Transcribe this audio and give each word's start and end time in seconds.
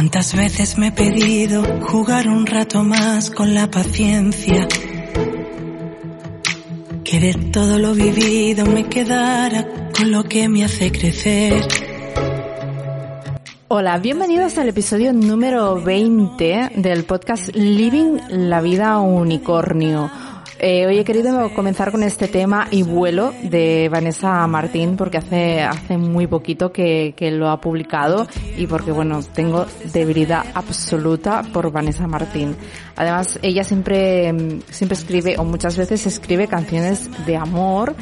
¿Cuántas 0.00 0.34
veces 0.34 0.78
me 0.78 0.86
he 0.86 0.92
pedido 0.92 1.62
jugar 1.82 2.26
un 2.26 2.46
rato 2.46 2.82
más 2.82 3.30
con 3.30 3.54
la 3.54 3.70
paciencia? 3.70 4.66
Que 7.04 7.20
de 7.20 7.34
todo 7.52 7.78
lo 7.78 7.92
vivido 7.92 8.64
me 8.64 8.88
quedara 8.88 9.90
con 9.94 10.10
lo 10.10 10.24
que 10.24 10.48
me 10.48 10.64
hace 10.64 10.90
crecer. 10.90 11.62
Hola, 13.68 13.98
bienvenidos 13.98 14.56
al 14.56 14.70
episodio 14.70 15.12
número 15.12 15.82
20 15.82 16.70
del 16.76 17.04
podcast 17.04 17.54
Living 17.54 18.20
la 18.30 18.62
vida 18.62 18.98
unicornio. 19.00 20.10
Eh, 20.62 20.86
hoy 20.86 20.98
he 20.98 21.04
querido 21.04 21.54
comenzar 21.54 21.90
con 21.90 22.02
este 22.02 22.28
tema 22.28 22.68
y 22.70 22.82
vuelo 22.82 23.32
de 23.42 23.88
Vanessa 23.90 24.46
Martín 24.46 24.94
porque 24.98 25.16
hace, 25.16 25.62
hace 25.62 25.96
muy 25.96 26.26
poquito 26.26 26.70
que, 26.70 27.14
que 27.16 27.30
lo 27.30 27.48
ha 27.48 27.62
publicado 27.62 28.26
y 28.58 28.66
porque 28.66 28.92
bueno, 28.92 29.22
tengo 29.22 29.64
debilidad 29.90 30.44
absoluta 30.52 31.42
por 31.50 31.72
Vanessa 31.72 32.06
Martín. 32.06 32.56
Además, 32.96 33.38
ella 33.40 33.64
siempre, 33.64 34.60
siempre 34.68 34.98
escribe 34.98 35.36
o 35.38 35.44
muchas 35.44 35.78
veces 35.78 36.04
escribe 36.04 36.46
canciones 36.46 37.08
de 37.24 37.38
amor 37.38 37.94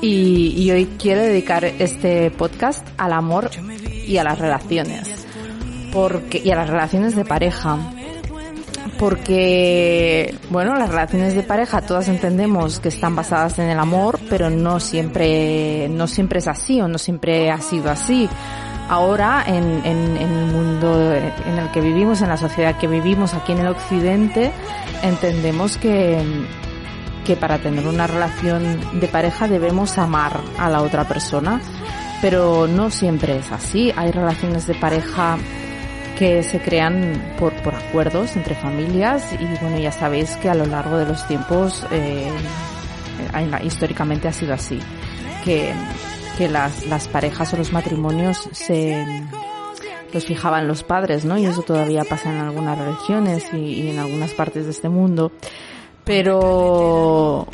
y, 0.00 0.54
y 0.56 0.70
hoy 0.70 0.88
quiero 0.98 1.20
dedicar 1.20 1.66
este 1.66 2.30
podcast 2.30 2.86
al 2.96 3.12
amor 3.12 3.50
y 4.06 4.16
a 4.16 4.24
las 4.24 4.38
relaciones. 4.38 5.26
Porque, 5.92 6.40
y 6.42 6.50
a 6.52 6.56
las 6.56 6.70
relaciones 6.70 7.16
de 7.16 7.26
pareja 7.26 7.78
porque, 8.98 10.34
bueno, 10.50 10.74
las 10.76 10.88
relaciones 10.88 11.34
de 11.34 11.42
pareja 11.42 11.82
todas 11.82 12.08
entendemos 12.08 12.80
que 12.80 12.88
están 12.88 13.16
basadas 13.16 13.58
en 13.58 13.68
el 13.68 13.78
amor, 13.78 14.18
pero 14.28 14.50
no 14.50 14.80
siempre, 14.80 15.88
no 15.88 16.06
siempre 16.06 16.38
es 16.38 16.48
así 16.48 16.80
o 16.80 16.88
no 16.88 16.98
siempre 16.98 17.50
ha 17.50 17.60
sido 17.60 17.90
así. 17.90 18.28
Ahora, 18.88 19.44
en, 19.46 19.84
en, 19.84 20.16
en 20.16 20.32
el 20.32 20.46
mundo 20.46 21.12
en 21.14 21.58
el 21.58 21.70
que 21.72 21.80
vivimos, 21.80 22.22
en 22.22 22.28
la 22.28 22.38
sociedad 22.38 22.78
que 22.78 22.86
vivimos 22.86 23.34
aquí 23.34 23.52
en 23.52 23.58
el 23.58 23.68
occidente, 23.68 24.50
entendemos 25.02 25.76
que, 25.76 26.18
que 27.26 27.36
para 27.36 27.58
tener 27.58 27.86
una 27.86 28.06
relación 28.06 28.80
de 28.98 29.06
pareja 29.08 29.46
debemos 29.46 29.98
amar 29.98 30.40
a 30.58 30.70
la 30.70 30.80
otra 30.80 31.06
persona, 31.06 31.60
pero 32.22 32.66
no 32.66 32.90
siempre 32.90 33.36
es 33.36 33.52
así. 33.52 33.92
Hay 33.94 34.10
relaciones 34.10 34.66
de 34.66 34.74
pareja 34.74 35.36
que 36.18 36.42
se 36.42 36.58
crean 36.60 37.36
por, 37.38 37.52
por 37.62 37.76
acuerdos 37.76 38.34
entre 38.36 38.56
familias 38.56 39.32
y 39.34 39.44
bueno, 39.62 39.78
ya 39.78 39.92
sabéis 39.92 40.36
que 40.36 40.48
a 40.48 40.54
lo 40.54 40.66
largo 40.66 40.98
de 40.98 41.06
los 41.06 41.24
tiempos 41.28 41.86
eh, 41.92 42.28
históricamente 43.62 44.26
ha 44.26 44.32
sido 44.32 44.52
así, 44.54 44.80
que, 45.44 45.72
que 46.36 46.48
las, 46.48 46.86
las 46.86 47.06
parejas 47.06 47.54
o 47.54 47.56
los 47.56 47.72
matrimonios 47.72 48.48
se 48.50 49.04
los 50.12 50.24
fijaban 50.24 50.66
los 50.66 50.82
padres, 50.82 51.24
¿no? 51.24 51.38
Y 51.38 51.46
eso 51.46 51.62
todavía 51.62 52.02
pasa 52.02 52.30
en 52.30 52.38
algunas 52.38 52.78
religiones 52.78 53.44
y, 53.52 53.90
en 53.90 53.98
algunas 54.00 54.32
partes 54.32 54.64
de 54.64 54.72
este 54.72 54.88
mundo. 54.88 55.30
Pero, 56.04 57.46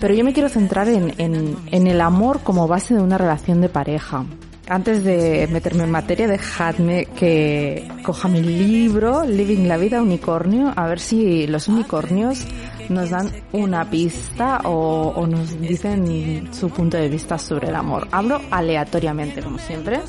pero 0.00 0.14
yo 0.14 0.24
me 0.24 0.32
quiero 0.32 0.48
centrar 0.48 0.88
en, 0.88 1.12
en, 1.18 1.56
en 1.70 1.86
el 1.88 2.00
amor 2.00 2.40
como 2.42 2.68
base 2.68 2.94
de 2.94 3.00
una 3.00 3.18
relación 3.18 3.60
de 3.60 3.68
pareja 3.68 4.24
antes 4.68 5.04
de 5.04 5.48
meterme 5.50 5.84
en 5.84 5.90
materia, 5.90 6.26
dejadme 6.26 7.06
que 7.06 7.88
coja 8.02 8.28
mi 8.28 8.40
libro, 8.40 9.24
Living 9.24 9.68
la 9.68 9.76
Vida 9.76 10.02
Unicornio, 10.02 10.72
a 10.74 10.86
ver 10.86 10.98
si 10.98 11.46
los 11.46 11.68
unicornios 11.68 12.44
nos 12.88 13.10
dan 13.10 13.30
una 13.52 13.88
pista 13.88 14.60
o, 14.64 15.12
o, 15.14 15.26
nos 15.26 15.60
dicen 15.60 16.48
su 16.52 16.68
punto 16.70 16.96
de 16.96 17.08
vista 17.08 17.38
sobre 17.38 17.68
el 17.68 17.76
amor. 17.76 18.08
Hablo 18.10 18.40
aleatoriamente, 18.50 19.42
como 19.42 19.58
siempre. 19.58 20.00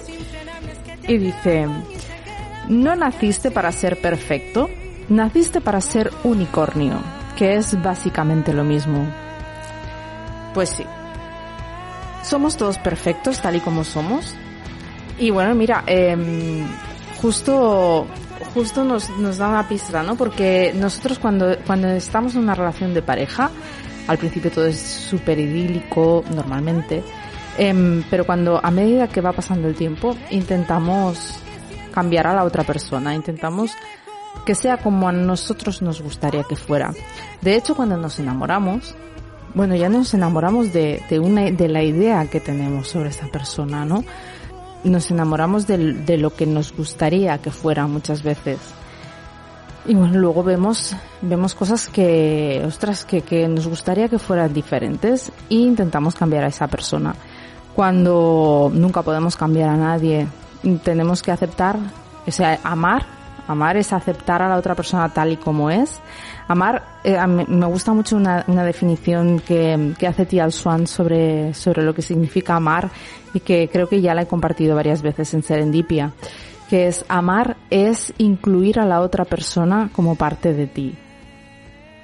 Y 1.07 1.17
dice, 1.17 1.67
no 2.67 2.95
naciste 2.95 3.51
para 3.51 3.71
ser 3.71 4.01
perfecto, 4.01 4.69
naciste 5.07 5.61
para 5.61 5.81
ser 5.81 6.11
unicornio, 6.23 6.99
que 7.37 7.55
es 7.55 7.81
básicamente 7.81 8.53
lo 8.53 8.63
mismo. 8.63 9.07
Pues 10.53 10.69
sí. 10.69 10.83
¿Somos 12.23 12.57
todos 12.57 12.77
perfectos 12.79 13.41
tal 13.41 13.55
y 13.55 13.59
como 13.59 13.83
somos? 13.83 14.35
Y 15.19 15.31
bueno, 15.31 15.55
mira, 15.55 15.83
eh, 15.87 16.15
justo, 17.21 18.05
justo 18.53 18.83
nos, 18.83 19.09
nos 19.17 19.37
da 19.37 19.49
una 19.49 19.67
pista, 19.67 20.03
¿no? 20.03 20.15
Porque 20.15 20.73
nosotros 20.75 21.17
cuando, 21.19 21.57
cuando 21.65 21.87
estamos 21.89 22.35
en 22.35 22.41
una 22.41 22.55
relación 22.55 22.93
de 22.93 23.01
pareja, 23.01 23.49
al 24.07 24.17
principio 24.17 24.51
todo 24.51 24.65
es 24.65 24.79
súper 24.79 25.39
idílico, 25.39 26.23
normalmente, 26.33 27.03
eh, 27.57 28.03
pero 28.09 28.25
cuando 28.25 28.63
a 28.63 28.69
medida 28.69 29.07
que 29.07 29.21
va 29.21 29.31
pasando 29.31 29.67
el 29.67 29.75
tiempo, 29.75 30.15
intentamos 30.29 31.39
cambiar 31.91 32.27
a 32.27 32.35
la 32.35 32.43
otra 32.43 32.63
persona, 32.63 33.15
intentamos 33.15 33.71
que 34.45 34.53
sea 34.53 34.77
como 34.77 35.09
a 35.09 35.11
nosotros 35.11 35.81
nos 35.81 36.01
gustaría 36.01 36.43
que 36.43 36.55
fuera. 36.55 36.93
De 37.41 37.55
hecho, 37.55 37.75
cuando 37.75 37.97
nos 37.97 38.19
enamoramos, 38.19 38.95
bueno, 39.55 39.75
ya 39.75 39.89
nos 39.89 40.13
enamoramos 40.13 40.71
de, 40.71 41.01
de 41.09 41.19
una, 41.19 41.49
de 41.49 41.67
la 41.67 41.81
idea 41.81 42.27
que 42.27 42.39
tenemos 42.39 42.87
sobre 42.87 43.09
esa 43.09 43.27
persona, 43.27 43.83
¿no? 43.83 44.03
Nos 44.89 45.11
enamoramos 45.11 45.67
de, 45.67 45.93
de, 45.93 46.17
lo 46.17 46.31
que 46.31 46.45
nos 46.45 46.75
gustaría 46.75 47.37
que 47.39 47.51
fuera 47.51 47.87
muchas 47.87 48.23
veces. 48.23 48.59
Y 49.85 49.93
bueno, 49.93 50.19
luego 50.19 50.43
vemos, 50.43 50.95
vemos 51.21 51.55
cosas 51.55 51.87
que, 51.87 52.61
ostras, 52.65 53.05
que, 53.05 53.21
que 53.21 53.47
nos 53.47 53.67
gustaría 53.67 54.09
que 54.09 54.19
fueran 54.19 54.53
diferentes 54.53 55.31
e 55.49 55.55
intentamos 55.55 56.13
cambiar 56.13 56.43
a 56.43 56.47
esa 56.47 56.67
persona. 56.67 57.15
Cuando 57.73 58.69
nunca 58.73 59.01
podemos 59.01 59.37
cambiar 59.37 59.69
a 59.69 59.77
nadie, 59.77 60.27
tenemos 60.83 61.21
que 61.21 61.31
aceptar, 61.31 61.77
o 62.25 62.31
sea, 62.31 62.59
amar, 62.63 63.16
amar 63.47 63.77
es 63.77 63.93
aceptar 63.93 64.41
a 64.41 64.49
la 64.49 64.57
otra 64.57 64.75
persona 64.75 65.09
tal 65.09 65.31
y 65.31 65.37
como 65.37 65.69
es. 65.69 65.99
Amar, 66.47 66.83
eh, 67.03 67.17
me 67.27 67.65
gusta 67.65 67.93
mucho 67.93 68.15
una, 68.15 68.43
definición 68.63 69.39
que, 69.39 69.93
que 69.97 70.07
hace 70.07 70.25
Tial 70.25 70.51
Swan 70.51 70.87
sobre, 70.87 71.53
sobre 71.53 71.83
lo 71.83 71.93
que 71.93 72.01
significa 72.01 72.55
amar 72.55 72.89
y 73.33 73.39
que 73.39 73.69
creo 73.71 73.87
que 73.89 74.01
ya 74.01 74.13
la 74.13 74.23
he 74.23 74.27
compartido 74.27 74.75
varias 74.75 75.01
veces 75.01 75.33
en 75.33 75.43
Serendipia, 75.43 76.13
que 76.69 76.87
es 76.87 77.05
amar 77.07 77.57
es 77.69 78.13
incluir 78.17 78.79
a 78.79 78.85
la 78.85 79.01
otra 79.01 79.25
persona 79.25 79.89
como 79.93 80.15
parte 80.15 80.53
de 80.53 80.67
ti. 80.67 80.95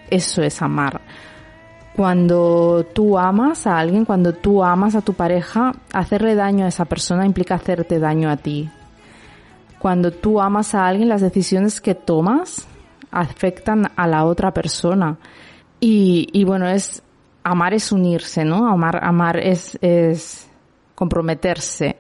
Eso 0.09 0.41
es 0.41 0.61
amar. 0.61 1.01
Cuando 1.95 2.87
tú 2.93 3.19
amas 3.19 3.67
a 3.67 3.77
alguien, 3.77 4.03
cuando 4.03 4.33
tú 4.33 4.63
amas 4.63 4.95
a 4.95 5.01
tu 5.01 5.13
pareja, 5.13 5.73
hacerle 5.93 6.33
daño 6.33 6.65
a 6.65 6.69
esa 6.69 6.85
persona 6.85 7.25
implica 7.25 7.55
hacerte 7.55 7.99
daño 7.99 8.29
a 8.29 8.37
ti. 8.37 8.69
Cuando 9.83 10.11
tú 10.11 10.39
amas 10.39 10.75
a 10.75 10.88
alguien, 10.88 11.09
las 11.09 11.19
decisiones 11.19 11.81
que 11.81 11.94
tomas 11.94 12.66
afectan 13.11 13.91
a 13.97 14.07
la 14.07 14.23
otra 14.23 14.53
persona. 14.53 15.17
Y, 15.81 16.29
y 16.31 16.45
bueno, 16.45 16.69
es, 16.69 17.03
amar 17.44 17.73
es 17.73 17.91
unirse, 17.91 18.45
¿no? 18.45 18.69
Amar, 18.69 19.03
amar 19.03 19.41
es, 19.41 19.77
es, 19.81 20.49
comprometerse. 20.96 21.97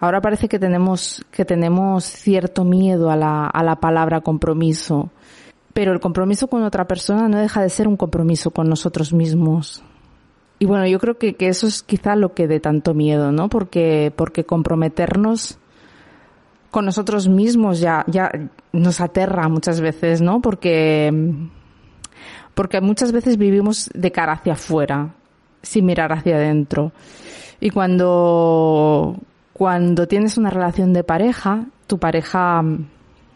Ahora 0.00 0.20
parece 0.20 0.50
que 0.50 0.58
tenemos, 0.58 1.24
que 1.30 1.46
tenemos 1.46 2.04
cierto 2.04 2.62
miedo 2.62 3.10
a 3.10 3.16
la, 3.16 3.46
a 3.46 3.62
la 3.62 3.76
palabra 3.76 4.20
compromiso, 4.20 5.08
pero 5.72 5.94
el 5.94 6.00
compromiso 6.00 6.48
con 6.48 6.62
otra 6.62 6.86
persona 6.86 7.26
no 7.26 7.38
deja 7.38 7.62
de 7.62 7.70
ser 7.70 7.88
un 7.88 7.96
compromiso 7.96 8.50
con 8.50 8.68
nosotros 8.68 9.14
mismos. 9.14 9.82
Y 10.58 10.66
bueno, 10.66 10.86
yo 10.86 10.98
creo 10.98 11.16
que, 11.16 11.36
que 11.36 11.48
eso 11.48 11.68
es 11.68 11.82
quizá 11.82 12.16
lo 12.16 12.34
que 12.34 12.48
dé 12.48 12.60
tanto 12.60 12.92
miedo, 12.92 13.32
¿no? 13.32 13.48
Porque, 13.48 14.12
porque 14.14 14.44
comprometernos 14.44 15.58
con 16.74 16.86
nosotros 16.86 17.28
mismos 17.28 17.78
ya, 17.78 18.04
ya 18.08 18.32
nos 18.72 19.00
aterra 19.00 19.48
muchas 19.48 19.80
veces, 19.80 20.20
¿no? 20.20 20.40
Porque, 20.40 21.08
porque 22.52 22.80
muchas 22.80 23.12
veces 23.12 23.36
vivimos 23.36 23.88
de 23.94 24.10
cara 24.10 24.32
hacia 24.32 24.54
afuera, 24.54 25.14
sin 25.62 25.86
mirar 25.86 26.12
hacia 26.12 26.34
adentro. 26.34 26.90
Y 27.60 27.70
cuando, 27.70 29.16
cuando 29.52 30.08
tienes 30.08 30.36
una 30.36 30.50
relación 30.50 30.92
de 30.92 31.04
pareja, 31.04 31.66
tu 31.86 32.00
pareja 32.00 32.64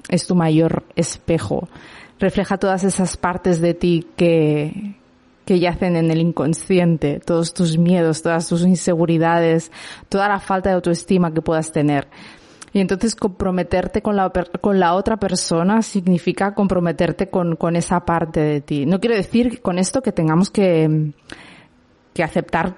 es 0.08 0.26
tu 0.26 0.34
mayor 0.34 0.82
espejo. 0.96 1.68
Refleja 2.18 2.58
todas 2.58 2.82
esas 2.82 3.16
partes 3.16 3.60
de 3.60 3.72
ti 3.72 4.04
que, 4.16 4.96
que 5.44 5.60
yacen 5.60 5.94
en 5.94 6.10
el 6.10 6.18
inconsciente, 6.18 7.20
todos 7.24 7.54
tus 7.54 7.78
miedos, 7.78 8.20
todas 8.20 8.48
tus 8.48 8.62
inseguridades, 8.62 9.70
toda 10.08 10.26
la 10.28 10.40
falta 10.40 10.70
de 10.70 10.74
autoestima 10.74 11.32
que 11.32 11.40
puedas 11.40 11.70
tener. 11.70 12.08
Y 12.72 12.80
entonces 12.80 13.14
comprometerte 13.14 14.02
con 14.02 14.16
la, 14.16 14.30
con 14.60 14.78
la 14.78 14.94
otra 14.94 15.16
persona 15.16 15.82
significa 15.82 16.54
comprometerte 16.54 17.28
con, 17.28 17.56
con 17.56 17.76
esa 17.76 18.04
parte 18.04 18.40
de 18.40 18.60
ti. 18.60 18.86
No 18.86 19.00
quiero 19.00 19.16
decir 19.16 19.62
con 19.62 19.78
esto 19.78 20.02
que 20.02 20.12
tengamos 20.12 20.50
que, 20.50 21.12
que 22.14 22.22
aceptar 22.22 22.76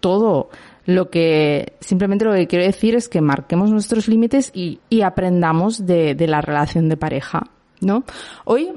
todo. 0.00 0.50
Lo 0.86 1.10
que, 1.10 1.74
simplemente 1.80 2.24
lo 2.24 2.32
que 2.32 2.46
quiero 2.46 2.64
decir 2.64 2.94
es 2.94 3.08
que 3.08 3.20
marquemos 3.20 3.70
nuestros 3.70 4.08
límites 4.08 4.50
y, 4.54 4.80
y 4.88 5.02
aprendamos 5.02 5.86
de, 5.86 6.14
de 6.14 6.26
la 6.26 6.40
relación 6.40 6.88
de 6.88 6.96
pareja, 6.96 7.44
¿no? 7.80 8.04
Hoy 8.44 8.72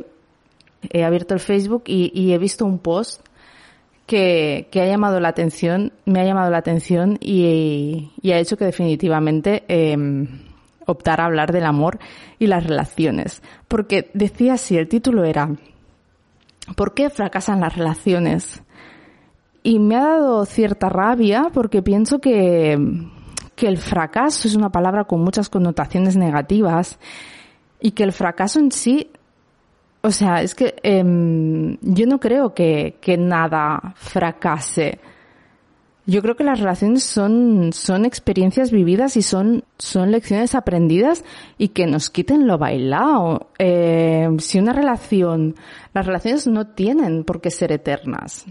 he 0.92 1.04
abierto 1.04 1.34
el 1.34 1.40
Facebook 1.40 1.84
y, 1.86 2.34
he 2.34 2.38
visto 2.38 2.66
un 2.66 2.80
post 2.80 3.26
que, 4.06 4.68
que, 4.70 4.82
ha 4.82 4.86
llamado 4.86 5.20
la 5.20 5.30
atención, 5.30 5.94
me 6.06 6.20
ha 6.20 6.26
llamado 6.26 6.52
la 6.52 6.58
atención 6.58 7.18
y, 7.22 8.12
y 8.22 8.32
ha 8.32 8.40
hecho 8.40 8.58
que 8.58 8.66
definitivamente 8.66 9.64
eh, 9.68 9.96
optara 10.86 11.24
a 11.24 11.28
hablar 11.28 11.52
del 11.52 11.66
amor 11.66 12.00
y 12.40 12.48
las 12.48 12.66
relaciones. 12.66 13.42
Porque 13.68 14.10
decía 14.14 14.54
así, 14.54 14.78
el 14.78 14.88
título 14.88 15.24
era 15.24 15.50
¿Por 16.76 16.94
qué 16.94 17.10
fracasan 17.10 17.62
las 17.62 17.76
relaciones? 17.76 18.64
Y 19.64 19.80
me 19.80 19.96
ha 19.96 20.04
dado 20.04 20.46
cierta 20.46 20.90
rabia 20.90 21.48
porque 21.54 21.82
pienso 21.82 22.20
que, 22.20 22.78
que 23.56 23.68
el 23.68 23.78
fracaso 23.78 24.48
es 24.48 24.56
una 24.56 24.70
palabra 24.70 25.06
con 25.06 25.22
muchas 25.22 25.50
connotaciones 25.50 26.18
negativas 26.18 27.00
y 27.80 27.92
que 27.92 28.04
el 28.04 28.12
fracaso 28.12 28.60
en 28.60 28.72
sí 28.72 29.10
o 30.06 30.12
sea, 30.12 30.42
es 30.42 30.54
que 30.54 30.76
eh, 30.84 31.02
yo 31.82 32.06
no 32.08 32.20
creo 32.20 32.54
que, 32.54 32.98
que 33.00 33.16
nada 33.16 33.94
fracase. 33.96 35.00
Yo 36.06 36.22
creo 36.22 36.36
que 36.36 36.44
las 36.44 36.60
relaciones 36.60 37.04
son, 37.04 37.72
son 37.72 38.04
experiencias 38.04 38.72
vividas 38.72 39.16
y 39.16 39.22
son, 39.22 39.64
son 39.78 40.12
lecciones 40.12 40.54
aprendidas 40.54 41.24
y 41.58 41.70
que 41.70 41.88
nos 41.88 42.10
quiten 42.10 42.46
lo 42.46 42.58
bailado. 42.58 43.48
Eh, 43.58 44.28
si 44.40 44.60
una 44.60 44.74
relación, 44.74 45.56
las 45.94 46.06
relaciones 46.06 46.46
no 46.48 46.68
tienen 46.68 47.24
por 47.24 47.40
qué 47.40 47.52
ser 47.52 47.72
eternas. 47.72 48.46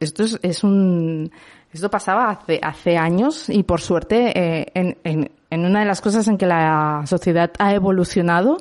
Esto 0.00 0.24
es, 0.24 0.38
es 0.42 0.64
un, 0.64 1.30
esto 1.72 1.90
pasaba 1.90 2.30
hace, 2.30 2.58
hace 2.62 2.96
años 2.96 3.50
y 3.50 3.64
por 3.64 3.82
suerte 3.82 4.32
eh, 4.38 4.72
en, 4.72 4.96
en, 5.04 5.30
en 5.50 5.64
una 5.66 5.80
de 5.80 5.86
las 5.86 6.00
cosas 6.00 6.26
en 6.28 6.38
que 6.38 6.46
la 6.46 7.02
sociedad 7.04 7.50
ha 7.58 7.74
evolucionado 7.74 8.56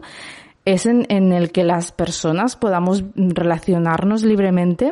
es 0.65 0.85
en, 0.85 1.05
en 1.07 1.31
el 1.31 1.53
que 1.53 1.63
las 1.63 1.93
personas 1.93 2.57
podamos 2.57 3.05
relacionarnos 3.15 4.23
libremente 4.23 4.91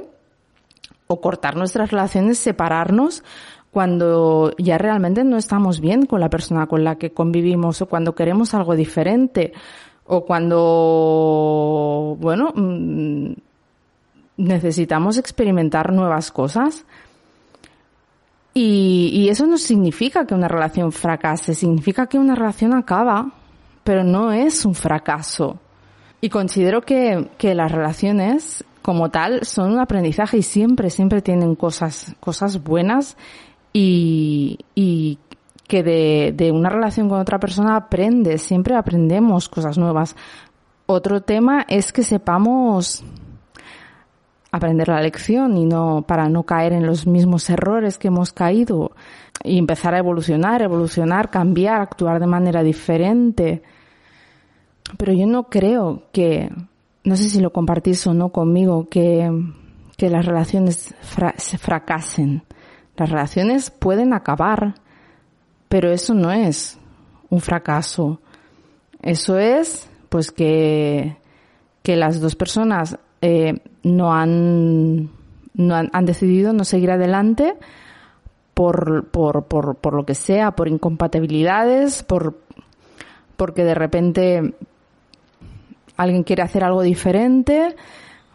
o 1.08 1.22
cortar 1.22 1.56
nuestras 1.56 1.92
relaciones, 1.92 2.38
separarnos 2.38 3.24
cuando 3.72 4.54
ya 4.58 4.78
realmente 4.78 5.24
no 5.26 5.36
estamos 5.38 5.82
bien 5.82 6.06
con 6.06 6.22
la 6.22 6.30
persona 6.30 6.66
con 6.68 6.86
la 6.86 6.96
que 6.96 7.12
convivimos 7.12 7.82
o 7.82 7.88
cuando 7.88 8.16
queremos 8.16 8.54
algo 8.54 8.74
diferente 8.74 9.52
o 10.06 10.24
cuando, 10.26 12.16
bueno, 12.20 12.54
necesitamos 14.38 15.18
experimentar 15.18 15.92
nuevas 15.92 16.32
cosas. 16.32 16.86
Y, 18.54 19.10
y, 19.14 19.28
eso 19.28 19.46
no 19.46 19.58
significa 19.58 20.26
que 20.26 20.34
una 20.34 20.48
relación 20.48 20.94
fracase, 20.94 21.54
significa 21.54 22.08
que 22.08 22.18
una 22.18 22.36
relación 22.36 22.74
acaba, 22.74 23.34
pero 23.84 24.06
no 24.06 24.32
es 24.32 24.64
un 24.64 24.76
fracaso. 24.76 25.60
Y 26.22 26.30
considero 26.30 26.82
que, 26.82 27.28
que 27.38 27.54
las 27.54 27.72
relaciones 27.72 28.64
como 28.86 29.10
tal 29.10 29.46
son 29.46 29.72
un 29.72 29.80
aprendizaje 29.80 30.38
y 30.38 30.42
siempre, 30.44 30.92
siempre 30.92 31.24
tienen 31.24 31.56
cosas, 31.56 32.16
cosas 32.20 32.64
buenas 32.64 33.18
y, 33.74 34.60
y 34.76 35.18
que 35.68 35.82
de, 35.82 36.34
de 36.36 36.52
una 36.52 36.70
relación 36.70 37.10
con 37.10 37.20
otra 37.20 37.40
persona 37.40 37.78
aprendes, 37.78 38.44
siempre 38.44 38.76
aprendemos 38.76 39.50
cosas 39.50 39.80
nuevas. 39.80 40.16
Otro 40.86 41.22
tema 41.22 41.66
es 41.68 41.92
que 41.92 42.04
sepamos 42.04 43.04
aprender 44.52 44.88
la 44.88 45.02
lección 45.02 45.58
y 45.58 45.66
no 45.66 46.04
para 46.08 46.30
no 46.30 46.44
caer 46.44 46.74
en 46.74 46.86
los 46.86 47.08
mismos 47.08 47.50
errores 47.50 47.98
que 47.98 48.10
hemos 48.10 48.34
caído 48.34 48.92
y 49.44 49.58
empezar 49.58 49.96
a 49.96 49.98
evolucionar, 49.98 50.62
evolucionar, 50.62 51.32
cambiar, 51.32 51.82
actuar 51.82 52.20
de 52.20 52.28
manera 52.28 52.62
diferente. 52.62 53.64
Pero 54.96 55.12
yo 55.12 55.26
no 55.26 55.46
creo 55.46 56.04
que, 56.12 56.52
no 57.06 57.16
sé 57.16 57.30
si 57.30 57.40
lo 57.40 57.54
compartís 57.54 58.06
o 58.08 58.14
no 58.14 58.30
conmigo, 58.30 58.90
que, 58.90 59.32
que 59.96 60.10
las 60.10 60.26
relaciones 60.26 60.94
se 61.38 61.58
fracasen. 61.58 62.44
Las 62.98 63.10
relaciones 63.10 63.70
pueden 63.70 64.14
acabar, 64.14 64.76
pero 65.70 65.92
eso 65.92 66.14
no 66.14 66.32
es 66.32 66.80
un 67.30 67.42
fracaso. 67.42 68.20
Eso 69.02 69.38
es, 69.38 69.90
pues, 70.10 70.32
que, 70.32 71.18
que 71.84 71.96
las 71.96 72.20
dos 72.20 72.36
personas 72.36 72.98
eh, 73.22 73.62
no 73.84 74.14
han, 74.14 75.12
no 75.54 75.76
han, 75.76 75.90
han, 75.94 76.06
decidido 76.06 76.54
no 76.54 76.64
seguir 76.64 76.90
adelante 76.90 77.56
por, 78.56 79.10
por, 79.10 79.46
por, 79.46 79.76
por 79.76 79.94
lo 79.94 80.06
que 80.06 80.16
sea, 80.16 80.52
por 80.52 80.68
incompatibilidades, 80.68 82.02
por, 82.02 82.40
porque 83.36 83.64
de 83.64 83.76
repente 83.76 84.56
alguien 85.98 86.24
quiere 86.24 86.44
hacer 86.44 86.64
algo 86.64 86.82
diferente 86.82 87.76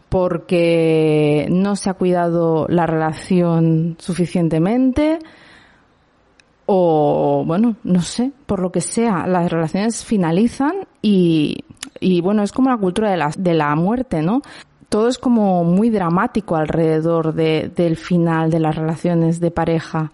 porque 0.09 1.47
no 1.49 1.75
se 1.75 1.89
ha 1.89 1.93
cuidado 1.93 2.65
la 2.67 2.85
relación 2.85 3.95
suficientemente 3.99 5.19
o 6.65 7.43
bueno, 7.45 7.75
no 7.83 8.01
sé, 8.01 8.31
por 8.45 8.61
lo 8.61 8.71
que 8.71 8.81
sea, 8.81 9.25
las 9.27 9.51
relaciones 9.51 10.05
finalizan 10.05 10.87
y, 11.01 11.65
y 11.99 12.21
bueno, 12.21 12.43
es 12.43 12.51
como 12.51 12.69
la 12.69 12.77
cultura 12.77 13.11
de 13.11 13.17
la, 13.17 13.31
de 13.37 13.53
la 13.53 13.75
muerte, 13.75 14.21
¿no? 14.21 14.41
Todo 14.87 15.07
es 15.07 15.17
como 15.17 15.63
muy 15.63 15.89
dramático 15.89 16.55
alrededor 16.55 17.33
de, 17.33 17.71
del 17.75 17.95
final 17.95 18.51
de 18.51 18.59
las 18.59 18.75
relaciones 18.75 19.39
de 19.39 19.51
pareja 19.51 20.11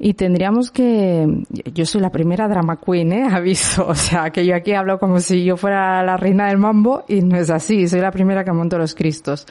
y 0.00 0.14
tendríamos 0.14 0.70
que, 0.70 1.26
yo 1.74 1.84
soy 1.84 2.00
la 2.00 2.10
primera 2.10 2.46
drama 2.46 2.78
queen, 2.80 3.12
¿eh? 3.12 3.28
Aviso. 3.32 3.86
O 3.86 3.94
sea, 3.94 4.30
que 4.30 4.46
yo 4.46 4.54
aquí 4.54 4.72
hablo 4.72 4.98
como 4.98 5.18
si 5.20 5.44
yo 5.44 5.56
fuera 5.56 6.02
la 6.04 6.16
reina 6.16 6.46
del 6.46 6.58
mambo 6.58 7.04
y 7.08 7.20
no 7.22 7.36
es 7.36 7.50
así. 7.50 7.88
Soy 7.88 8.00
la 8.00 8.12
primera 8.12 8.44
que 8.44 8.52
monto 8.52 8.78
los 8.78 8.94
cristos. 8.94 9.46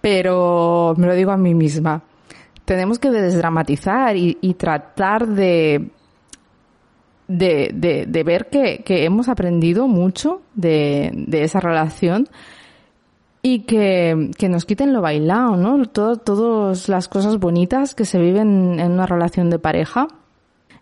Pero 0.00 0.94
me 0.98 1.06
lo 1.06 1.14
digo 1.14 1.30
a 1.30 1.36
mí 1.36 1.54
misma. 1.54 2.02
Tenemos 2.64 2.98
que 2.98 3.10
desdramatizar 3.10 4.16
y, 4.16 4.38
y 4.40 4.54
tratar 4.54 5.26
de, 5.26 5.90
de, 7.26 7.70
de, 7.74 8.04
de, 8.06 8.22
ver 8.22 8.48
que, 8.48 8.82
que 8.84 9.04
hemos 9.04 9.28
aprendido 9.28 9.88
mucho 9.88 10.42
de, 10.54 11.10
de 11.14 11.42
esa 11.42 11.58
relación 11.58 12.28
y 13.42 13.60
que, 13.60 14.30
que 14.36 14.48
nos 14.48 14.64
quiten 14.64 14.92
lo 14.92 15.00
bailado, 15.00 15.56
¿no? 15.56 15.86
Todo, 15.86 16.16
todas 16.16 16.88
las 16.88 17.08
cosas 17.08 17.38
bonitas 17.38 17.94
que 17.94 18.04
se 18.04 18.18
viven 18.18 18.78
en 18.78 18.92
una 18.92 19.06
relación 19.06 19.48
de 19.48 19.58
pareja 19.58 20.08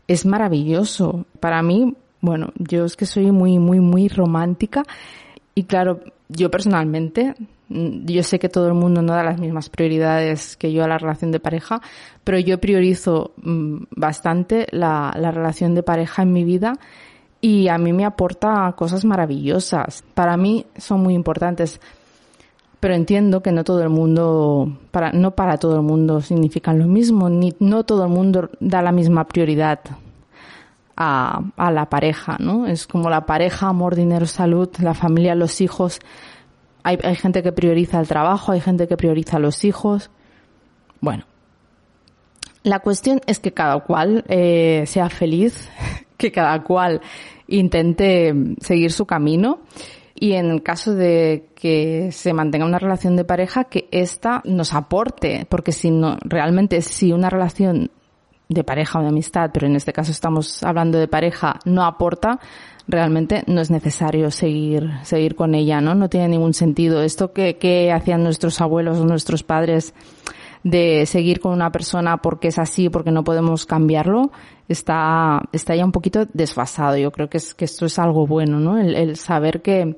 es 0.08 0.26
maravilloso. 0.26 1.26
Para 1.38 1.62
mí, 1.62 1.94
bueno, 2.20 2.52
yo 2.56 2.84
es 2.84 2.96
que 2.96 3.06
soy 3.06 3.30
muy, 3.30 3.58
muy, 3.58 3.78
muy 3.78 4.08
romántica 4.08 4.82
y 5.54 5.64
claro, 5.64 6.00
yo 6.28 6.50
personalmente, 6.50 7.34
mm, 7.68 8.06
yo 8.06 8.22
sé 8.24 8.40
que 8.40 8.48
todo 8.48 8.66
el 8.66 8.74
mundo 8.74 9.02
no 9.02 9.12
da 9.12 9.22
las 9.22 9.38
mismas 9.38 9.68
prioridades 9.68 10.56
que 10.56 10.72
yo 10.72 10.82
a 10.82 10.88
la 10.88 10.98
relación 10.98 11.30
de 11.30 11.40
pareja, 11.40 11.80
pero 12.24 12.38
yo 12.40 12.58
priorizo 12.58 13.32
mm, 13.36 13.84
bastante 13.90 14.66
la, 14.72 15.14
la 15.16 15.30
relación 15.30 15.76
de 15.76 15.84
pareja 15.84 16.22
en 16.22 16.32
mi 16.32 16.42
vida 16.42 16.78
y 17.40 17.68
a 17.68 17.78
mí 17.78 17.92
me 17.92 18.04
aporta 18.04 18.72
cosas 18.76 19.04
maravillosas. 19.04 20.02
Para 20.14 20.36
mí 20.36 20.66
son 20.76 21.02
muy 21.02 21.14
importantes 21.14 21.80
pero 22.80 22.94
entiendo 22.94 23.42
que 23.42 23.52
no 23.52 23.64
todo 23.64 23.82
el 23.82 23.88
mundo, 23.88 24.78
para, 24.90 25.12
no 25.12 25.32
para 25.32 25.58
todo 25.58 25.76
el 25.76 25.82
mundo 25.82 26.20
significan 26.20 26.78
lo 26.78 26.86
mismo, 26.86 27.28
ni 27.28 27.54
no 27.58 27.84
todo 27.84 28.04
el 28.04 28.10
mundo 28.10 28.50
da 28.60 28.82
la 28.82 28.92
misma 28.92 29.26
prioridad 29.26 29.80
a, 30.96 31.42
a 31.56 31.70
la 31.72 31.88
pareja, 31.90 32.36
¿no? 32.38 32.66
Es 32.66 32.86
como 32.86 33.10
la 33.10 33.26
pareja, 33.26 33.68
amor, 33.68 33.96
dinero, 33.96 34.26
salud, 34.26 34.68
la 34.80 34.94
familia, 34.94 35.34
los 35.34 35.60
hijos. 35.60 36.00
Hay, 36.84 36.98
hay 37.02 37.16
gente 37.16 37.42
que 37.42 37.52
prioriza 37.52 38.00
el 38.00 38.06
trabajo, 38.06 38.52
hay 38.52 38.60
gente 38.60 38.86
que 38.86 38.96
prioriza 38.96 39.40
los 39.40 39.64
hijos. 39.64 40.10
Bueno, 41.00 41.24
la 42.62 42.78
cuestión 42.78 43.20
es 43.26 43.40
que 43.40 43.52
cada 43.52 43.80
cual 43.80 44.24
eh, 44.28 44.84
sea 44.86 45.08
feliz, 45.08 45.68
que 46.16 46.30
cada 46.30 46.62
cual 46.62 47.00
intente 47.48 48.34
seguir 48.60 48.92
su 48.92 49.06
camino 49.06 49.60
y 50.20 50.32
en 50.32 50.50
el 50.50 50.62
caso 50.62 50.94
de 50.94 51.50
que 51.54 52.10
se 52.12 52.32
mantenga 52.32 52.66
una 52.66 52.78
relación 52.78 53.16
de 53.16 53.24
pareja, 53.24 53.64
que 53.64 53.88
ésta 53.90 54.42
nos 54.44 54.74
aporte, 54.74 55.46
porque 55.48 55.72
si 55.72 55.90
no, 55.90 56.18
realmente 56.22 56.82
si 56.82 57.12
una 57.12 57.30
relación 57.30 57.90
de 58.48 58.64
pareja 58.64 58.98
o 58.98 59.02
de 59.02 59.08
amistad, 59.08 59.50
pero 59.52 59.66
en 59.66 59.76
este 59.76 59.92
caso 59.92 60.10
estamos 60.10 60.62
hablando 60.62 60.98
de 60.98 61.08
pareja, 61.08 61.60
no 61.64 61.84
aporta, 61.84 62.40
realmente 62.86 63.44
no 63.46 63.60
es 63.60 63.70
necesario 63.70 64.30
seguir, 64.30 64.90
seguir 65.02 65.36
con 65.36 65.54
ella, 65.54 65.80
¿no? 65.80 65.94
No 65.94 66.08
tiene 66.08 66.28
ningún 66.28 66.54
sentido. 66.54 67.02
Esto 67.02 67.32
que, 67.32 67.58
que 67.58 67.92
hacían 67.92 68.22
nuestros 68.22 68.60
abuelos 68.60 68.98
o 68.98 69.04
nuestros 69.04 69.42
padres 69.42 69.94
de 70.64 71.06
seguir 71.06 71.40
con 71.40 71.52
una 71.52 71.70
persona 71.70 72.16
porque 72.16 72.48
es 72.48 72.58
así, 72.58 72.88
porque 72.88 73.10
no 73.10 73.24
podemos 73.24 73.66
cambiarlo, 73.66 74.32
está, 74.68 75.42
está 75.52 75.74
ya 75.74 75.84
un 75.84 75.92
poquito 75.92 76.26
desfasado. 76.32 76.96
Yo 76.96 77.10
creo 77.10 77.28
que, 77.28 77.38
es, 77.38 77.54
que 77.54 77.64
esto 77.64 77.86
es 77.86 77.98
algo 77.98 78.26
bueno, 78.26 78.60
¿no? 78.60 78.78
El, 78.78 79.16
saber 79.16 79.62
que, 79.62 79.96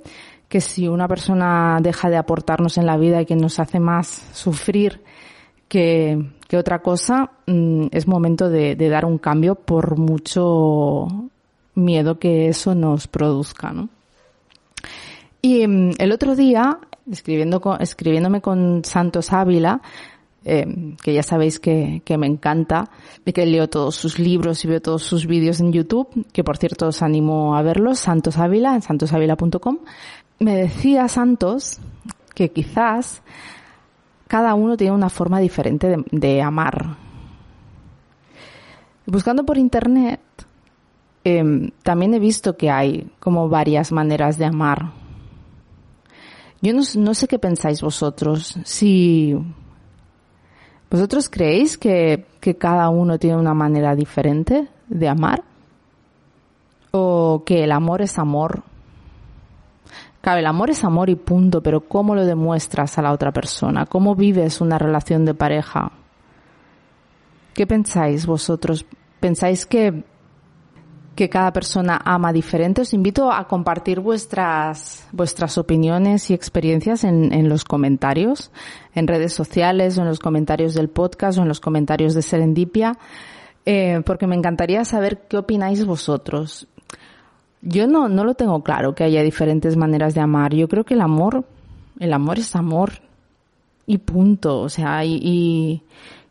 que 0.49 0.61
si 0.61 0.89
una 0.89 1.09
persona 1.09 1.79
deja 1.83 2.09
de 2.09 2.17
aportarnos 2.17 2.79
en 2.79 2.87
la 2.87 2.97
vida 2.97 3.21
y 3.21 3.27
que 3.27 3.37
nos 3.37 3.59
hace 3.59 3.81
más 3.81 4.09
sufrir 4.33 5.03
que, 5.69 6.33
que 6.49 6.57
otra 6.57 6.81
cosa, 6.81 7.31
mm, 7.47 7.87
es 7.91 8.07
momento 8.07 8.49
de, 8.49 8.77
de 8.77 8.89
dar 8.89 9.05
un 9.05 9.19
cambio 9.19 9.55
por 9.55 9.99
mucho 9.99 11.07
miedo 11.75 12.19
que 12.19 12.49
eso 12.49 12.75
nos 12.75 13.07
produzca, 13.07 13.73
¿no? 13.73 13.89
Y 15.43 15.67
mm, 15.67 15.93
el 15.99 16.13
otro 16.13 16.37
día, 16.37 16.79
escribiendo 17.11 17.61
escribiéndome 17.79 18.41
con 18.41 18.85
Santos 18.85 19.33
Ávila, 19.33 19.81
eh, 20.45 20.95
que 21.03 21.13
ya 21.13 21.23
sabéis 21.23 21.61
que, 21.61 22.03
que, 22.05 22.17
me 22.17 22.27
encanta, 22.27 22.91
que 23.25 23.47
leo 23.47 23.69
todos 23.69 23.95
sus 23.95 24.19
libros 24.19 24.65
y 24.65 24.69
veo 24.69 24.81
todos 24.81 25.03
sus 25.03 25.27
vídeos 25.27 25.61
en 25.61 25.73
YouTube, 25.73 26.27
que 26.33 26.43
por 26.43 26.57
cierto 26.57 26.89
os 26.89 27.03
animo 27.03 27.57
a 27.57 27.63
verlos, 27.63 27.99
Santos 28.01 28.39
Ávila, 28.39 28.75
en 28.75 28.83
santosávila.com, 28.83 29.79
me 30.39 30.57
decía 30.57 31.09
Santos 31.09 31.79
que 32.35 32.51
quizás 32.51 33.23
cada 34.27 34.55
uno 34.55 34.77
tiene 34.77 34.95
una 34.95 35.11
forma 35.11 35.41
diferente 35.41 35.97
de, 36.11 36.43
amar. 36.43 36.97
Buscando 39.05 39.45
por 39.45 39.59
internet, 39.59 40.21
eh, 41.25 41.71
también 41.83 42.15
he 42.15 42.19
visto 42.19 42.57
que 42.57 42.71
hay 42.71 43.11
como 43.19 43.49
varias 43.49 43.93
maneras 43.93 44.39
de 44.39 44.47
amar. 44.47 44.93
Yo 46.63 46.73
no, 46.73 46.83
no 46.97 47.15
sé 47.15 47.27
qué 47.27 47.39
pensáis 47.39 47.83
vosotros. 47.83 48.57
Si 48.65 49.37
vosotros 50.91 51.29
creéis 51.29 51.79
que, 51.79 52.27
que 52.41 52.57
cada 52.57 52.89
uno 52.89 53.19
tiene 53.19 53.37
una 53.37 53.55
manera 53.55 53.95
diferente 53.95 54.69
de 54.89 55.09
amar 55.09 55.45
o 56.91 57.43
que 57.47 57.65
el 57.65 57.73
amor 57.73 58.03
es 58.03 58.19
amor. 58.19 58.63
Claro, 60.21 60.41
el 60.41 60.47
amor 60.47 60.71
es 60.71 60.85
amor 60.85 61.09
y 61.09 61.15
punto, 61.15 61.63
pero 61.63 61.81
¿cómo 61.81 62.15
lo 62.15 62.27
demuestras 62.27 62.99
a 62.99 63.03
la 63.03 63.13
otra 63.13 63.33
persona? 63.33 63.87
¿Cómo 63.87 64.15
vives 64.15 64.61
una 64.61 64.79
relación 64.79 65.25
de 65.25 65.35
pareja? 65.35 65.93
¿Qué 67.55 67.67
pensáis 67.67 68.27
vosotros? 68.27 68.85
¿Pensáis 69.21 69.65
que 69.65 70.05
que 71.21 71.29
cada 71.29 71.53
persona 71.53 72.01
ama 72.03 72.33
diferente. 72.33 72.81
Os 72.81 72.95
invito 72.95 73.31
a 73.31 73.47
compartir 73.47 74.01
vuestras, 74.01 75.07
vuestras 75.13 75.59
opiniones 75.59 76.31
y 76.31 76.33
experiencias 76.33 77.05
en, 77.05 77.35
en 77.35 77.51
los 77.51 77.63
comentarios, 77.63 78.51
en 78.95 79.07
redes 79.07 79.35
sociales 79.35 79.99
o 79.99 80.01
en 80.01 80.09
los 80.09 80.19
comentarios 80.19 80.73
del 80.73 80.89
podcast 80.89 81.37
o 81.37 81.43
en 81.43 81.49
los 81.49 81.61
comentarios 81.61 82.15
de 82.15 82.23
Serendipia, 82.23 82.97
eh, 83.67 84.01
porque 84.07 84.27
me 84.27 84.35
encantaría 84.35 84.83
saber 84.87 85.27
qué 85.29 85.37
opináis 85.37 85.85
vosotros. 85.85 86.67
Yo 87.61 87.87
no, 87.87 88.09
no 88.09 88.25
lo 88.25 88.33
tengo 88.33 88.63
claro 88.63 88.95
que 88.95 89.05
haya 89.05 89.23
diferentes 89.23 89.77
maneras 89.77 90.15
de 90.15 90.23
amar. 90.23 90.55
Yo 90.55 90.69
creo 90.69 90.85
que 90.85 90.95
el 90.95 91.03
amor, 91.03 91.45
el 91.99 92.15
amor 92.15 92.39
es 92.39 92.57
amor 92.57 92.93
y 93.85 93.99
punto. 93.99 94.59
O 94.61 94.71
sea, 94.71 95.05
y, 95.05 95.21
y, 95.23 95.83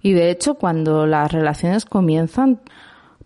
y 0.02 0.14
de 0.14 0.32
hecho 0.32 0.56
cuando 0.56 1.06
las 1.06 1.32
relaciones 1.32 1.86
comienzan, 1.86 2.60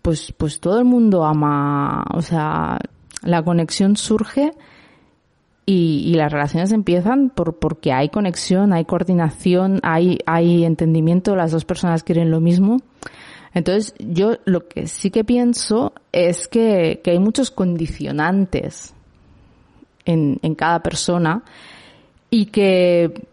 pues, 0.04 0.34
pues 0.36 0.60
todo 0.60 0.78
el 0.78 0.84
mundo 0.84 1.24
ama, 1.24 2.04
o 2.12 2.20
sea, 2.20 2.78
la 3.22 3.42
conexión 3.42 3.96
surge 3.96 4.52
y, 5.64 6.02
y 6.04 6.12
las 6.12 6.30
relaciones 6.30 6.72
empiezan 6.72 7.30
por, 7.30 7.58
porque 7.58 7.90
hay 7.90 8.10
conexión, 8.10 8.74
hay 8.74 8.84
coordinación, 8.84 9.80
hay, 9.82 10.18
hay 10.26 10.66
entendimiento, 10.66 11.34
las 11.34 11.52
dos 11.52 11.64
personas 11.64 12.02
quieren 12.02 12.30
lo 12.30 12.40
mismo. 12.40 12.82
Entonces, 13.54 13.94
yo 13.98 14.36
lo 14.44 14.68
que 14.68 14.88
sí 14.88 15.10
que 15.10 15.24
pienso 15.24 15.94
es 16.12 16.48
que, 16.48 17.00
que 17.02 17.12
hay 17.12 17.18
muchos 17.18 17.50
condicionantes 17.50 18.92
en, 20.04 20.38
en 20.42 20.54
cada 20.54 20.82
persona 20.82 21.44
y 22.28 22.44
que, 22.46 23.26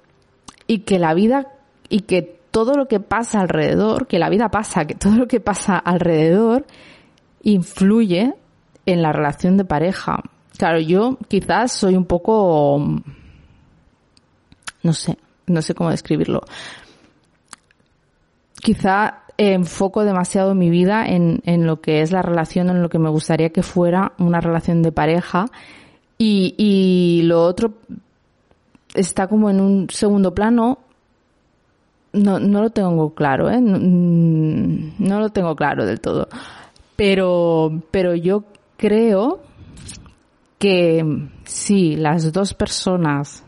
y 0.67 0.79
que 0.79 0.99
la 0.99 1.13
vida, 1.13 1.51
y 1.89 2.03
que 2.03 2.39
todo 2.51 2.75
lo 2.75 2.87
que 2.87 2.99
pasa 2.99 3.39
alrededor, 3.39 4.07
que 4.07 4.19
la 4.19 4.29
vida 4.29 4.49
pasa, 4.49 4.85
que 4.85 4.95
todo 4.95 5.15
lo 5.15 5.27
que 5.27 5.39
pasa 5.39 5.77
alrededor 5.77 6.65
influye 7.43 8.33
en 8.85 9.01
la 9.01 9.11
relación 9.11 9.57
de 9.57 9.65
pareja. 9.65 10.21
Claro, 10.57 10.79
yo 10.79 11.17
quizás 11.27 11.71
soy 11.71 11.95
un 11.95 12.05
poco, 12.05 13.01
no 14.83 14.93
sé, 14.93 15.17
no 15.47 15.61
sé 15.61 15.73
cómo 15.73 15.89
describirlo. 15.89 16.41
Quizá 18.55 19.23
enfoco 19.37 20.03
demasiado 20.03 20.53
mi 20.53 20.69
vida 20.69 21.05
en, 21.07 21.41
en 21.45 21.65
lo 21.65 21.81
que 21.81 22.01
es 22.01 22.11
la 22.11 22.21
relación, 22.21 22.69
en 22.69 22.81
lo 22.81 22.89
que 22.89 22.99
me 22.99 23.09
gustaría 23.09 23.49
que 23.49 23.63
fuera 23.63 24.11
una 24.19 24.39
relación 24.39 24.83
de 24.83 24.91
pareja 24.91 25.45
y, 26.17 26.53
y 26.57 27.23
lo 27.23 27.43
otro 27.43 27.73
está 28.93 29.27
como 29.27 29.49
en 29.49 29.61
un 29.61 29.89
segundo 29.89 30.35
plano 30.35 30.77
no, 32.13 32.39
no 32.39 32.61
lo 32.61 32.69
tengo 32.71 33.13
claro, 33.13 33.49
¿eh? 33.49 33.59
Mm, 33.59 34.93
no, 34.99 35.19
lo 35.19 35.29
tengo 35.29 35.55
claro 35.55 35.85
del 35.85 36.01
todo. 36.01 36.27
Pero, 36.95 37.83
pero 37.91 38.15
yo 38.15 38.43
creo 38.77 39.41
que 40.59 41.29
si 41.43 41.95
las 41.95 42.31
dos 42.33 42.53
personas 42.53 43.43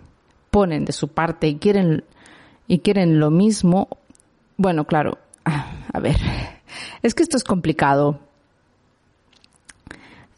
ponen 0.49 0.85
de 0.85 0.93
su 0.93 1.09
parte 1.09 1.47
y 1.47 1.55
quieren, 1.55 2.03
y 2.67 2.79
quieren 2.79 3.19
lo 3.19 3.29
mismo, 3.29 3.89
bueno, 4.57 4.85
claro, 4.85 5.17
a 5.43 5.99
ver, 5.99 6.17
es 7.03 7.13
que 7.13 7.23
esto 7.23 7.37
es 7.37 7.43
complicado. 7.43 8.19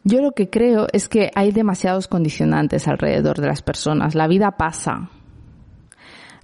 Yo 0.04 0.20
lo 0.20 0.32
que 0.32 0.50
creo 0.50 0.86
es 0.92 1.08
que 1.08 1.30
hay 1.34 1.50
demasiados 1.50 2.06
condicionantes 2.06 2.86
alrededor 2.86 3.40
de 3.40 3.48
las 3.48 3.62
personas. 3.62 4.14
La 4.14 4.28
vida 4.28 4.52
pasa. 4.52 5.10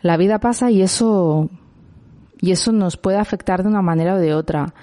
La 0.00 0.16
vida 0.16 0.40
pasa 0.40 0.72
y 0.72 0.82
eso 0.82 1.48
y 2.42 2.50
eso 2.50 2.72
nos 2.72 2.98
puede 2.98 3.18
afectar 3.18 3.62
de 3.62 3.68
una 3.68 3.80
manera 3.82 4.16
o 4.16 4.18
de 4.18 4.34
otra. 4.34 4.74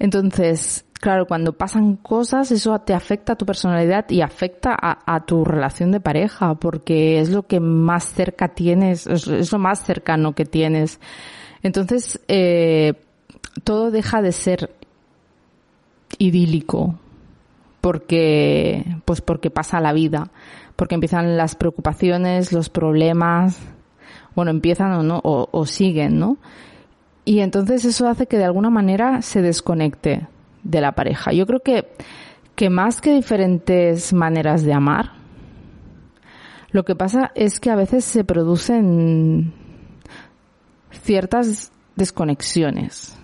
Entonces, 0.00 0.84
claro, 0.92 1.26
cuando 1.26 1.52
pasan 1.52 1.94
cosas, 1.94 2.50
eso 2.50 2.76
te 2.80 2.94
afecta 2.94 3.34
a 3.34 3.36
tu 3.36 3.46
personalidad 3.46 4.10
y 4.10 4.22
afecta 4.22 4.76
a, 4.76 5.24
tu 5.24 5.44
relación 5.44 5.92
de 5.92 6.00
pareja, 6.00 6.56
porque 6.56 7.20
es 7.20 7.30
lo 7.30 7.46
que 7.46 7.60
más 7.60 8.04
cerca 8.12 8.48
tienes, 8.48 9.06
es, 9.06 9.52
lo 9.52 9.58
más 9.60 9.84
cercano 9.84 10.34
que 10.34 10.44
tienes. 10.44 11.00
Entonces, 11.62 12.20
eh, 12.26 12.94
todo 13.62 13.92
deja 13.92 14.20
de 14.20 14.32
ser 14.32 14.74
idílico, 16.18 16.98
porque, 17.80 18.84
pues 19.04 19.20
porque 19.20 19.50
pasa 19.50 19.80
la 19.80 19.92
vida, 19.92 20.32
porque 20.74 20.96
empiezan 20.96 21.36
las 21.36 21.54
preocupaciones, 21.54 22.52
los 22.52 22.68
problemas, 22.68 23.60
bueno, 24.34 24.50
empiezan 24.50 24.92
o 24.92 25.04
no, 25.04 25.20
o, 25.22 25.48
o 25.52 25.66
siguen, 25.66 26.18
¿no? 26.18 26.38
Y 27.26 27.40
entonces 27.40 27.84
eso 27.84 28.06
hace 28.06 28.28
que 28.28 28.38
de 28.38 28.44
alguna 28.44 28.70
manera 28.70 29.20
se 29.20 29.42
desconecte 29.42 30.28
de 30.62 30.80
la 30.80 30.92
pareja. 30.92 31.32
Yo 31.32 31.44
creo 31.44 31.58
que, 31.58 31.88
que 32.54 32.70
más 32.70 33.00
que 33.00 33.12
diferentes 33.12 34.12
maneras 34.12 34.62
de 34.62 34.72
amar, 34.72 35.10
lo 36.70 36.84
que 36.84 36.94
pasa 36.94 37.32
es 37.34 37.58
que 37.58 37.70
a 37.70 37.74
veces 37.74 38.04
se 38.04 38.22
producen 38.22 39.52
ciertas 41.02 41.72
desconexiones. 41.96 43.18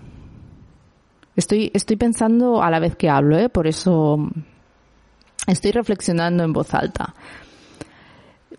Estoy, 1.37 1.71
estoy 1.73 1.95
pensando 1.95 2.61
a 2.61 2.69
la 2.69 2.79
vez 2.79 2.97
que 2.97 3.09
hablo, 3.09 3.37
¿eh? 3.37 3.47
por 3.47 3.67
eso 3.67 4.17
estoy 5.47 5.71
reflexionando 5.71 6.43
en 6.43 6.51
voz 6.51 6.73
alta. 6.73 7.15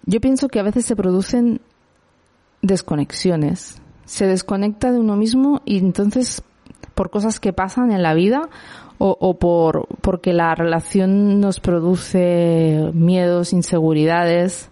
Yo 0.07 0.23
pienso 0.23 0.49
que 0.49 0.59
a 0.59 0.63
veces 0.63 0.87
se 0.87 0.97
producen 0.97 1.61
desconexiones 2.63 3.83
se 4.05 4.27
desconecta 4.27 4.93
de 4.93 4.99
uno 4.99 5.17
mismo 5.17 5.63
y 5.65 5.79
entonces 5.79 6.43
por 6.95 7.11
cosas 7.11 7.41
que 7.41 7.53
pasan 7.53 7.93
en 7.93 8.03
la 8.03 8.15
vida 8.15 8.49
o, 8.99 9.39
por 9.39 9.89
porque 10.01 10.33
la 10.33 10.55
relación 10.55 11.41
nos 11.41 11.61
produce 11.61 12.91
miedos, 12.95 13.53
inseguridades 13.53 14.71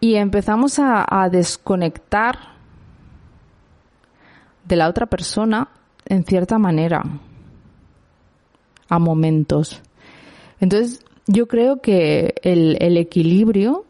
y 0.00 0.16
empezamos 0.16 0.78
a, 0.78 1.28
desconectar 1.30 2.38
de 4.64 4.76
la 4.76 4.88
otra 4.88 5.06
persona 5.06 5.68
en 6.06 6.24
cierta 6.24 6.58
manera 6.58 7.02
a 8.88 8.98
momentos. 8.98 9.82
Entonces, 10.60 11.04
yo 11.26 11.48
creo 11.48 11.80
que 11.80 12.34
el, 12.42 12.96
equilibrio 12.96 13.84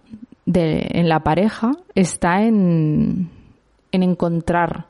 en 0.46 1.08
la 1.08 1.20
pareja 1.20 1.72
está 1.94 2.42
en, 2.42 3.30
en 3.92 4.02
encontrar 4.02 4.86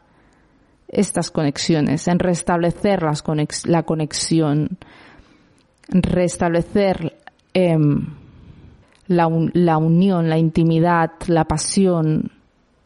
estas 0.88 1.30
conexiones, 1.30 2.08
en 2.08 2.18
restablecer 2.18 3.02
las 3.02 3.22
la 3.64 3.82
conexión, 3.84 4.78
restablecer 5.88 7.16
em, 7.54 8.06
la, 9.06 9.28
la 9.52 9.78
unión, 9.78 10.28
la 10.28 10.38
intimidad, 10.38 11.12
la 11.26 11.44
pasión, 11.44 12.32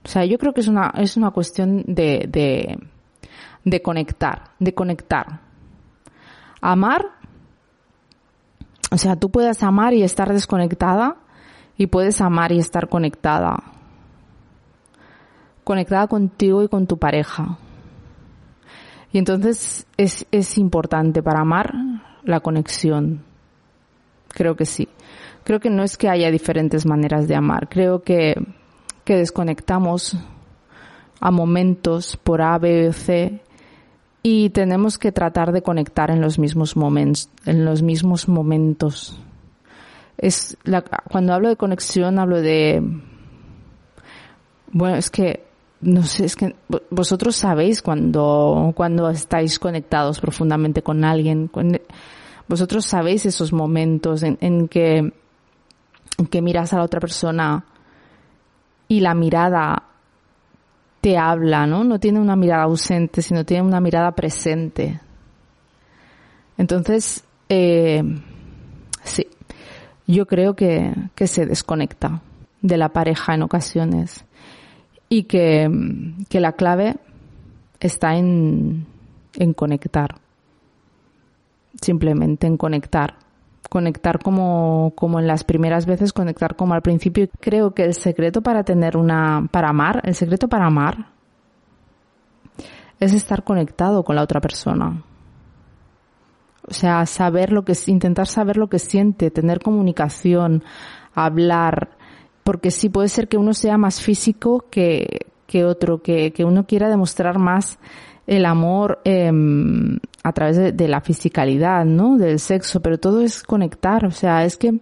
O 0.05 0.09
sea, 0.09 0.25
yo 0.27 0.39
creo 0.39 0.53
que 0.53 0.61
es 0.61 0.69
una, 0.69 0.93
es 0.97 1.17
una 1.17 1.31
cuestión 1.31 1.83
de, 1.87 2.27
de, 2.29 2.79
de 3.65 3.83
conectar, 3.83 4.51
de 4.59 4.75
conectar. 4.75 5.41
Amar, 6.61 7.07
o 8.91 8.99
sea, 8.99 9.17
tú 9.17 9.31
puedes 9.31 9.63
amar 9.63 9.95
y 9.95 10.03
estar 10.03 10.33
desconectada 10.33 11.17
y 11.77 11.87
puedes 11.87 12.21
amar 12.21 12.53
y 12.53 12.59
estar 12.59 12.89
conectada. 12.89 13.63
Conectada 15.65 16.07
contigo 16.07 16.63
y 16.63 16.69
con 16.69 16.87
tu 16.87 16.99
pareja. 16.99 17.59
Y 19.13 19.19
entonces 19.19 19.87
es, 19.97 20.27
es 20.31 20.59
importante 20.59 21.23
para 21.23 21.41
amar 21.41 21.75
la 22.23 22.41
conexión. 22.41 23.25
Creo 24.29 24.57
que 24.57 24.67
sí. 24.67 24.89
Creo 25.45 25.61
que 25.61 25.71
no 25.71 25.83
es 25.83 25.97
que 25.97 26.09
haya 26.09 26.31
diferentes 26.31 26.85
maneras 26.87 27.29
de 27.29 27.37
amar. 27.37 27.69
Creo 27.69 28.03
que, 28.03 28.35
que 29.05 29.17
desconectamos 29.17 30.17
a 31.21 31.31
momentos 31.31 32.17
por 32.17 32.43
A, 32.43 32.59
B 32.59 32.93
C 32.93 33.41
y 34.23 34.51
tenemos 34.51 34.99
que 34.99 35.13
tratar 35.13 35.53
de 35.53 35.63
conectar 35.63 36.11
en 36.11 36.21
los 36.21 36.39
mismos 36.39 36.77
momentos, 36.77 37.31
en 37.47 37.65
los 37.65 37.83
mismos 37.83 38.29
momentos. 38.29 39.19
Es 40.17 40.57
la, 40.65 40.83
cuando 40.83 41.33
hablo 41.35 41.49
de 41.49 41.57
conexión 41.57 42.19
hablo 42.19 42.41
de, 42.41 42.83
bueno, 44.73 44.97
es 44.97 45.11
que, 45.11 45.45
no 45.85 46.03
sé, 46.03 46.25
es 46.25 46.37
que 46.37 46.55
vosotros 46.91 47.37
sabéis 47.37 47.83
cuando, 47.83 48.73
cuando 48.75 49.11
estáis 49.11 49.59
conectados 49.59 50.19
profundamente 50.19 50.83
con 50.83 51.05
alguien, 51.05 51.51
vosotros 52.49 52.87
sabéis 52.87 53.27
esos 53.27 53.53
momentos 53.53 54.23
en, 54.23 54.39
en 54.41 54.69
que, 54.69 54.97
en 54.99 56.27
que 56.31 56.43
miras 56.43 56.73
a 56.73 56.79
la 56.79 56.85
otra 56.85 57.01
persona 57.01 57.65
y 58.89 59.01
la 59.01 59.15
mirada 59.15 59.85
te 61.01 61.19
habla, 61.19 61.67
¿no? 61.67 61.85
No 61.85 62.01
tiene 62.01 62.19
una 62.19 62.37
mirada 62.37 62.65
ausente, 62.65 63.21
sino 63.21 63.45
tiene 63.45 63.63
una 63.63 63.81
mirada 63.81 64.13
presente. 64.13 65.01
Entonces, 66.57 67.25
eh, 67.49 68.03
sí, 69.03 69.27
yo 70.07 70.27
creo 70.27 70.55
que, 70.55 70.95
que 71.15 71.27
se 71.27 71.45
desconecta 71.45 72.23
de 72.63 72.79
la 72.79 72.89
pareja 72.89 73.35
en 73.35 73.43
ocasiones 73.43 74.25
y 75.09 75.25
que, 75.25 75.71
que 76.29 76.41
la 76.41 76.53
clave 76.53 76.97
está 77.81 78.17
en, 78.17 78.87
en 79.35 79.53
conectar. 79.55 80.17
Simplemente 81.81 82.47
en 82.47 82.57
conectar 82.57 83.19
conectar 83.75 84.21
como, 84.21 84.93
como 84.95 85.19
en 85.19 85.27
las 85.27 85.43
primeras 85.43 85.85
veces, 85.85 86.13
conectar 86.13 86.55
como 86.55 86.75
al 86.75 86.83
principio. 86.83 87.29
Creo 87.41 87.75
que 87.75 87.83
el 87.83 87.95
secreto 87.95 88.41
para 88.41 88.63
tener 88.63 88.97
una, 88.97 89.49
para 89.51 89.71
amar, 89.71 90.01
el 90.05 90.15
secreto 90.15 90.47
para 90.49 90.67
amar 90.67 91.07
es 93.01 93.13
estar 93.13 93.43
conectado 93.43 94.05
con 94.05 94.15
la 94.15 94.23
otra 94.23 94.41
persona. 94.41 95.03
O 96.69 96.73
sea, 96.73 97.05
saber 97.07 97.53
lo 97.53 97.65
que 97.65 97.75
intentar 97.89 98.29
saber 98.29 98.57
lo 98.57 98.69
que 98.69 98.79
siente, 98.79 99.33
tener 99.33 99.61
comunicación, 99.61 100.63
hablar, 101.15 101.94
porque 102.45 102.71
sí 102.71 102.89
puede 102.89 103.09
ser 103.09 103.27
que 103.29 103.39
uno 103.39 103.55
sea 103.55 103.79
más 103.79 104.01
físico 104.01 104.67
que, 104.71 105.27
que 105.47 105.65
otro, 105.65 106.03
que, 106.03 106.33
que 106.33 106.45
uno 106.45 106.67
quiera 106.67 106.89
demostrar 106.89 107.39
más 107.39 107.79
el 108.27 108.47
amor 108.47 109.01
eh, 109.05 109.31
a 110.23 110.33
través 110.33 110.77
de, 110.77 110.89
la 110.89 111.01
fisicalidad, 111.01 111.85
¿no? 111.85 112.17
Del 112.17 112.39
sexo, 112.39 112.81
pero 112.81 112.99
todo 112.99 113.21
es 113.21 113.43
conectar, 113.43 114.07
o 114.07 114.11
sea, 114.11 114.45
es 114.45 114.57
que 114.57 114.81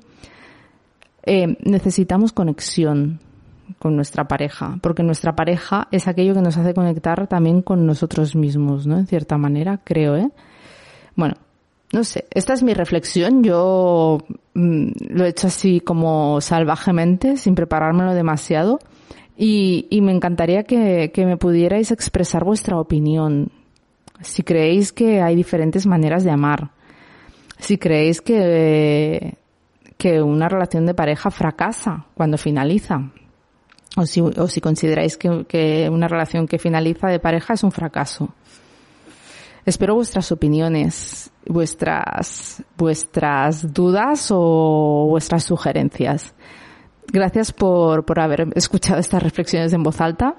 eh, 1.25 1.57
necesitamos 1.65 2.33
conexión 2.33 3.21
con 3.79 3.97
nuestra 3.97 4.29
pareja, 4.29 4.79
porque 4.81 5.03
nuestra 5.03 5.35
pareja 5.35 5.89
es 5.91 6.07
aquello 6.07 6.35
que 6.35 6.43
nos 6.43 6.57
hace 6.57 6.75
conectar 6.75 7.27
también 7.27 7.63
con 7.63 7.87
nosotros 7.87 8.37
mismos, 8.37 8.87
¿no? 8.87 8.99
En 8.99 9.07
cierta 9.07 9.39
manera, 9.39 9.81
creo, 9.83 10.17
¿eh? 10.17 10.31
Bueno, 11.17 11.35
no 11.93 12.05
sé, 12.05 12.25
esta 12.31 12.55
es 12.55 12.63
mi 12.63 12.73
reflexión, 12.73 13.45
yo 13.45 14.19
mm, 14.55 14.89
lo 15.11 15.25
he 15.25 15.29
hecho 15.29 15.49
así 15.49 15.81
como 15.81 16.41
salvajemente, 16.41 17.37
sin 17.37 17.55
preparármelo 17.55 18.15
demasiado. 18.15 18.79
Y, 19.37 19.89
me 20.03 20.13
encantaría 20.13 20.63
que, 20.65 21.11
que, 21.13 21.27
me 21.27 21.37
pudierais 21.37 21.91
expresar 21.91 22.45
vuestra 22.45 22.79
opinión. 22.79 23.51
Si 24.21 24.43
creéis 24.43 24.93
que 24.93 25.21
hay 25.21 25.35
diferentes 25.35 25.87
maneras 25.87 26.23
de 26.23 26.31
amar. 26.31 26.71
Si 27.59 27.77
creéis 27.77 28.21
que, 28.21 29.37
que 29.99 30.23
una 30.23 30.49
relación 30.49 30.87
de 30.87 30.95
pareja 30.95 31.31
fracasa 31.31 32.07
cuando 32.15 32.39
finaliza. 32.39 33.11
O 33.97 34.07
si, 34.07 34.21
o 34.21 34.49
si 34.49 34.61
consideráis 34.61 35.17
que, 35.17 35.45
que 35.47 35.91
una 35.91 36.09
relación 36.09 36.47
que 36.47 36.59
finaliza 36.59 37.09
de 37.09 37.19
pareja 37.19 37.55
es 37.55 37.65
un 37.65 37.73
fracaso. 37.73 38.35
Espero 39.65 39.95
vuestras 39.95 40.33
opiniones, 40.33 41.31
vuestras, 41.47 42.63
vuestras 42.77 43.73
dudas 43.73 44.29
o 44.31 45.07
vuestras 45.09 45.45
sugerencias. 45.45 46.35
Gracias 47.13 47.53
por, 47.53 48.05
por 48.05 48.21
haber 48.21 48.49
escuchado 48.55 48.99
estas 48.99 49.23
reflexiones 49.23 49.73
en 49.73 49.83
voz 49.83 50.01
alta 50.01 50.35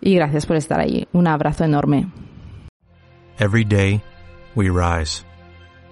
y 0.00 0.14
gracias 0.14 0.46
por 0.46 0.56
estar 0.56 0.80
ahí. 0.80 1.06
Un 1.12 1.26
abrazo 1.26 1.64
enorme. 1.64 2.06
Every 3.38 3.64
day 3.64 4.02
we 4.54 4.68
rise, 4.70 5.24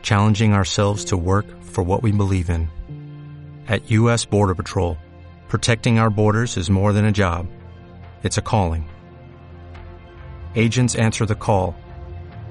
challenging 0.02 0.52
ourselves 0.52 1.04
to 1.06 1.16
work 1.16 1.46
for 1.62 1.82
what 1.82 2.02
we 2.02 2.12
believe 2.12 2.50
in. 2.50 2.68
At 3.68 3.90
U.S. 3.90 4.24
Border 4.24 4.54
Patrol, 4.54 4.96
protecting 5.48 5.98
our 5.98 6.10
borders 6.10 6.56
is 6.56 6.70
more 6.70 6.92
than 6.92 7.04
a 7.04 7.12
job. 7.12 7.46
It's 8.22 8.38
a 8.38 8.42
calling. 8.42 8.88
Agents 10.54 10.94
answer 10.96 11.26
the 11.26 11.34
call, 11.34 11.74